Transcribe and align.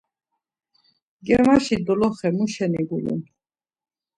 Germaşi 1.27 1.75
doloxe 1.85 2.29
muşeni 2.37 2.83
gulun? 2.89 3.21